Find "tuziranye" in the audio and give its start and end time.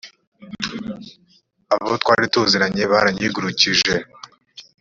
2.33-2.83